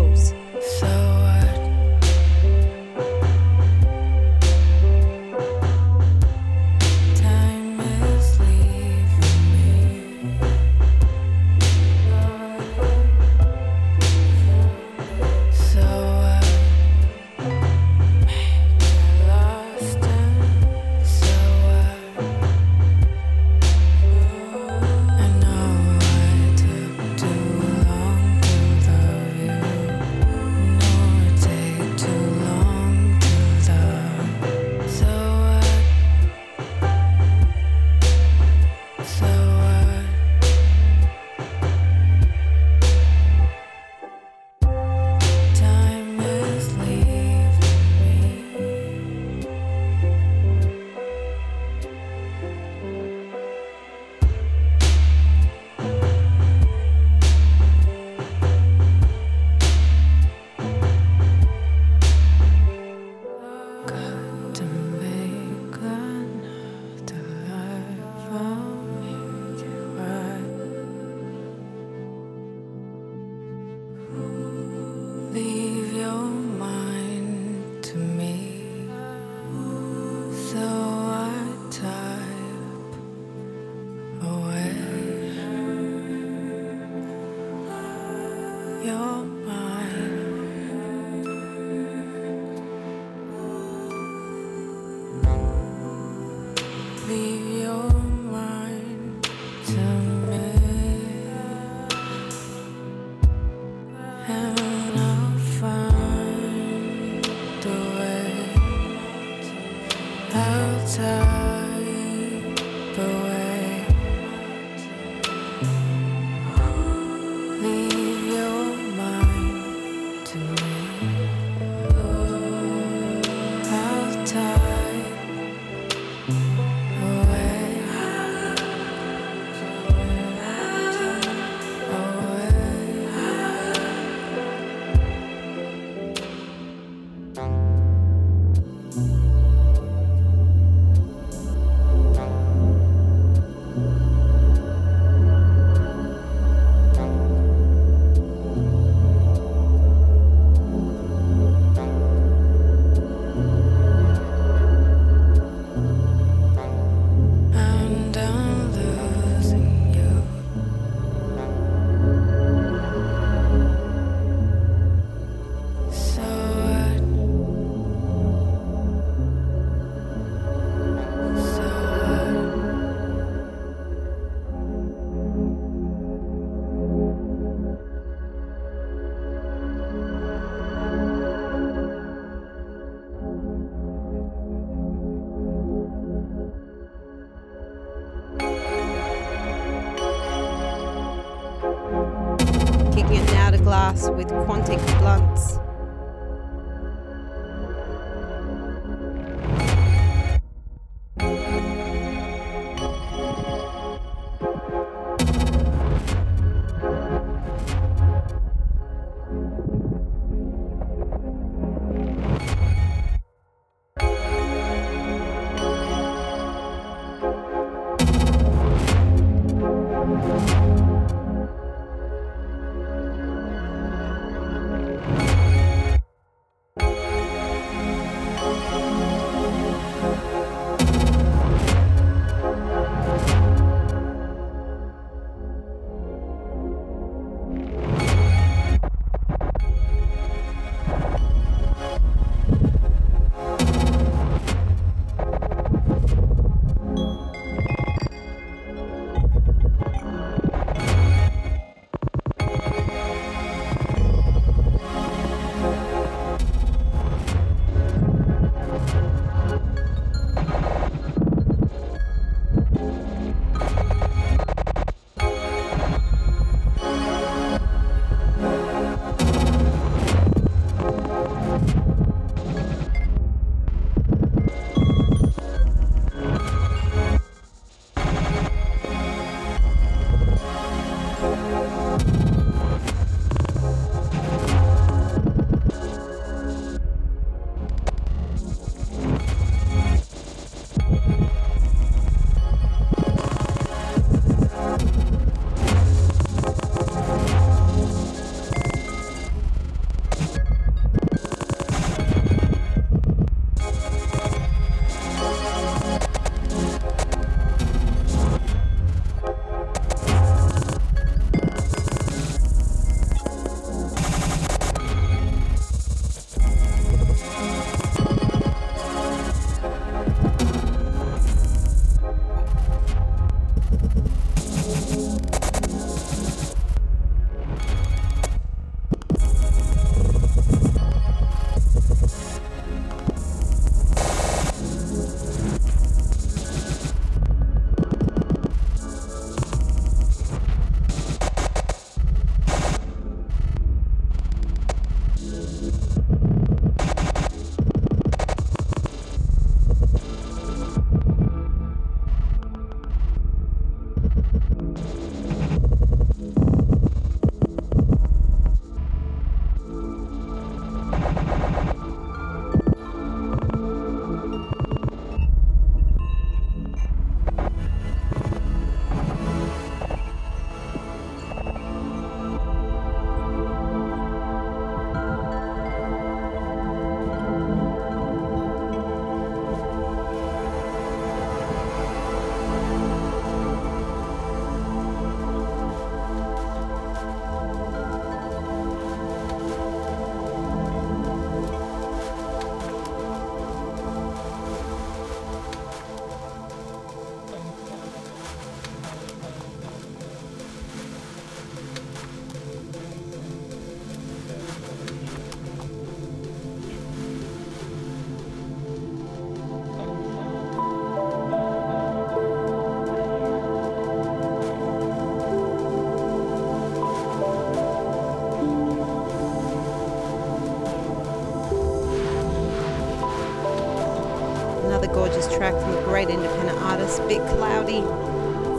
Artist, 426.89 427.07
Bit 427.09 427.27
Cloudy, 427.37 427.83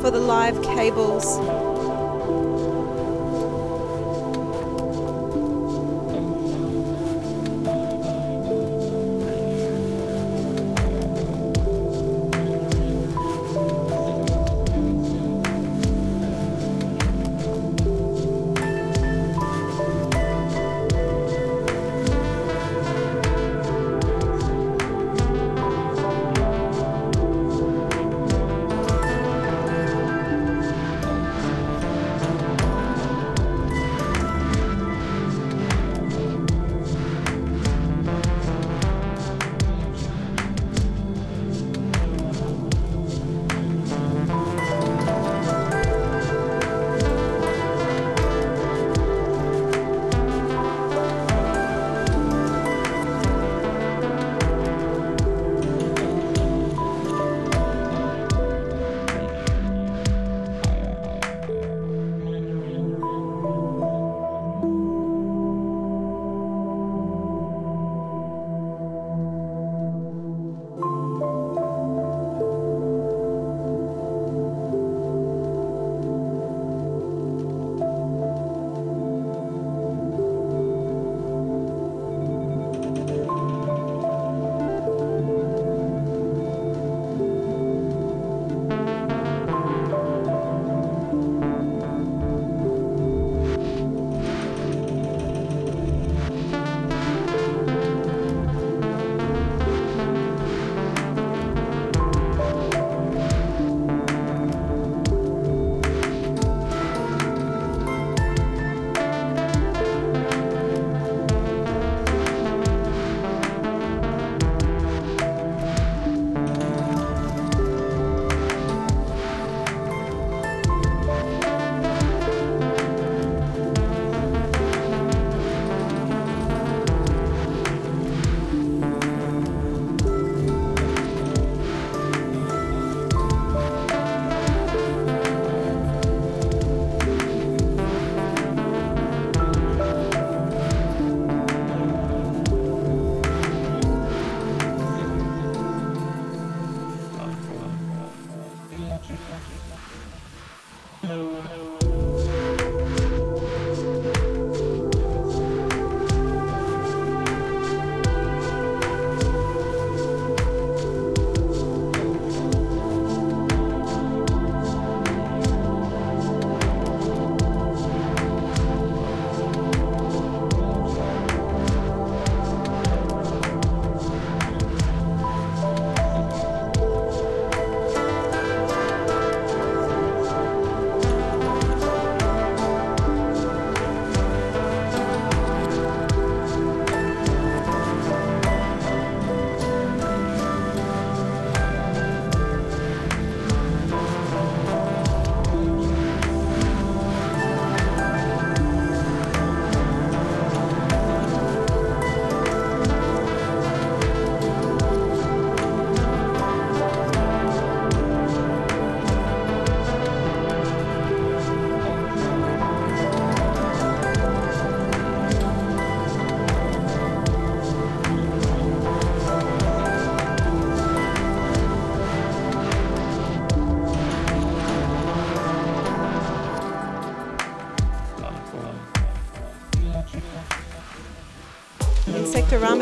for 0.01 0.11
the 0.11 0.19
live 0.19 0.61
cables. 0.61 1.48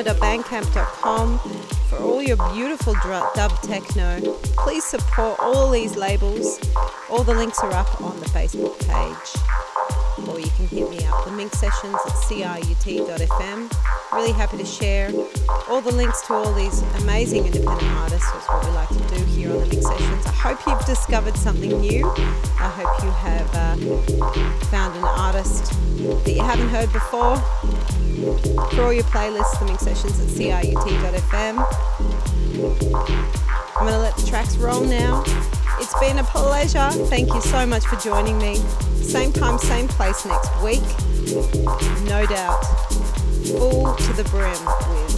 Insectorama.bandcamp.com 0.07 1.39
for 1.89 1.97
all 1.97 2.21
your 2.21 2.37
beautiful 2.53 2.93
dub 3.03 3.51
techno. 3.61 4.19
Please 4.57 4.83
support 4.83 5.39
all 5.39 5.69
these 5.69 5.95
labels. 5.95 6.59
All 7.09 7.23
the 7.23 7.33
links 7.33 7.59
are 7.59 7.73
up 7.73 8.01
on 8.01 8.19
the 8.19 8.25
Facebook 8.27 8.77
page. 8.79 10.27
Or 10.29 10.39
you 10.39 10.49
can 10.57 10.67
hit 10.67 10.89
me 10.89 11.05
up, 11.05 11.25
the 11.25 11.31
Minx 11.31 11.59
Sessions 11.59 11.95
at 12.05 12.13
crut.fm. 12.13 13.96
Really 14.17 14.31
happy 14.31 14.57
to 14.57 14.65
share 14.65 15.11
all 15.69 15.79
the 15.79 15.91
links 15.91 16.25
to 16.25 16.33
all 16.33 16.51
these 16.51 16.81
amazing 17.03 17.45
independent 17.45 17.91
artists. 17.99 18.27
That's 18.31 18.49
what 18.49 18.65
we 18.65 18.71
like 18.71 18.89
to 18.89 19.15
do 19.15 19.23
here 19.25 19.51
on 19.51 19.59
the 19.59 19.67
Minx 19.67 19.85
Sessions. 19.85 20.25
I 20.25 20.31
hope 20.31 20.65
you've 20.65 20.85
discovered 20.87 21.37
something 21.37 21.79
new. 21.79 22.03
I 22.07 22.67
hope 22.67 23.03
you 23.03 23.11
have 23.11 23.47
uh, 23.53 23.75
found 24.71 24.97
an 24.97 25.03
artist 25.03 25.71
that 26.23 26.33
you 26.33 26.41
haven't 26.41 26.69
heard 26.69 26.91
before. 26.91 27.37
For 28.71 28.85
all 28.85 28.91
your 28.91 29.03
playlists, 29.03 29.59
the 29.59 29.65
Minx 29.65 29.83
Sessions 29.83 30.19
at 30.19 30.73
crut.fm. 30.73 31.59
I'm 33.75 33.85
going 33.85 33.93
to 33.93 33.99
let 33.99 34.17
the 34.17 34.25
tracks 34.25 34.57
roll 34.57 34.83
now. 34.83 35.23
It's 35.79 35.93
been 35.99 36.17
a 36.17 36.23
pleasure. 36.23 36.89
Thank 37.05 37.31
you 37.35 37.41
so 37.41 37.67
much 37.67 37.85
for 37.85 37.97
joining 37.97 38.39
me. 38.39 38.55
Same 38.95 39.31
time, 39.31 39.59
same 39.59 39.87
place 39.87 40.25
next 40.25 40.63
week. 40.63 40.81
No 42.09 42.25
doubt. 42.25 42.86
Full 43.47 43.95
to 43.95 44.13
the 44.13 44.23
brim 44.25 44.51
with 44.89 45.13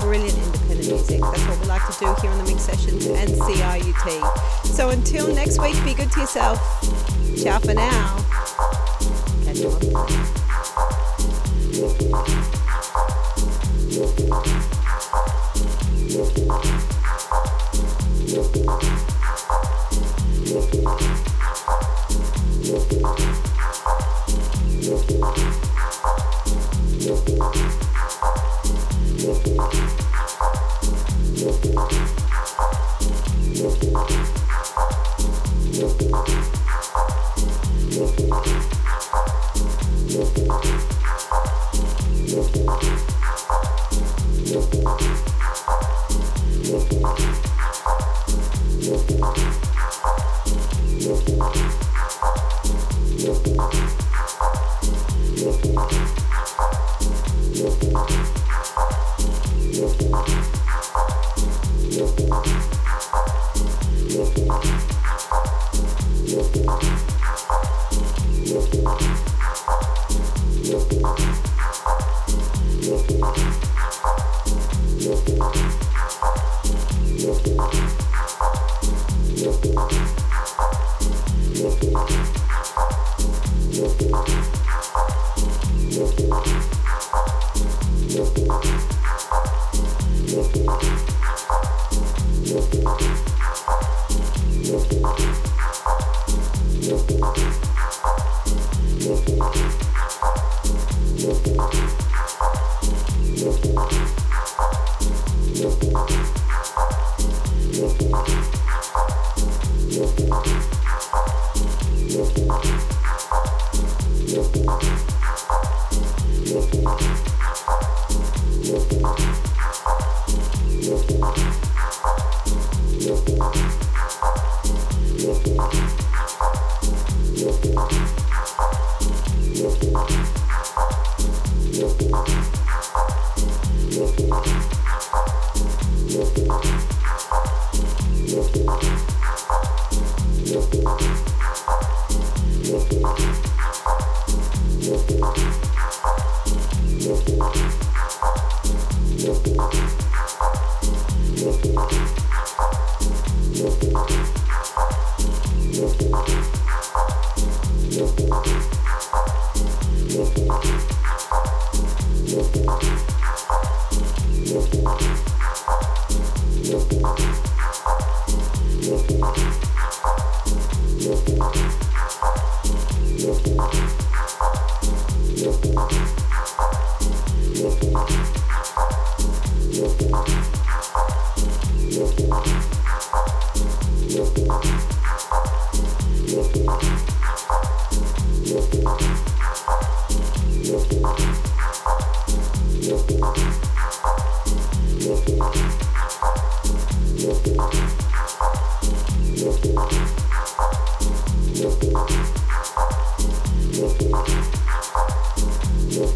brilliant 0.00 0.38
independent 0.38 0.88
music. 0.88 1.20
That's 1.20 1.42
what 1.46 1.60
we 1.60 1.66
like 1.66 1.86
to 1.86 1.92
do 1.98 2.14
here 2.22 2.30
on 2.30 2.38
the 2.38 2.44
Minx 2.44 2.62
Sessions 2.62 3.04
and 3.04 3.30
CRUT. 3.38 4.24
So 4.64 4.88
until 4.88 5.34
next 5.34 5.60
week, 5.60 5.76
be 5.84 5.92
good 5.92 6.10
to 6.12 6.20
yourself. 6.20 6.58
Ciao 7.42 7.58
for 7.58 7.74
now. 7.74 8.24
Catch 9.44 9.58
you 9.58 9.70
on 16.50 16.77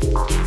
Thank 0.03 0.42